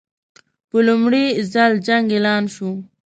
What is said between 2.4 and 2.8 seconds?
شو.